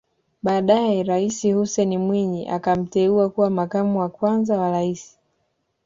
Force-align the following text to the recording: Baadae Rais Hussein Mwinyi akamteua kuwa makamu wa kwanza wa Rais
Baadae 0.43 1.03
Rais 1.03 1.43
Hussein 1.53 1.97
Mwinyi 1.97 2.49
akamteua 2.49 3.29
kuwa 3.29 3.49
makamu 3.49 3.99
wa 3.99 4.09
kwanza 4.09 4.59
wa 4.59 4.71
Rais 4.71 5.17